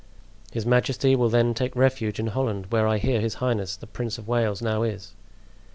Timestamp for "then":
1.29-1.53